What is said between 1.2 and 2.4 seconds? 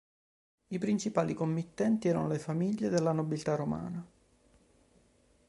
committenti erano le